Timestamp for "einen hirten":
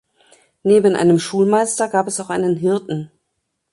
2.31-3.11